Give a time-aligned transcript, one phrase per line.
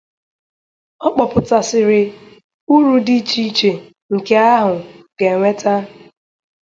[1.05, 2.01] Ọ kpọpụtasịrị
[2.73, 3.71] uru dị icheiche
[4.13, 4.75] nke ahụ
[5.17, 5.73] ga-ewèta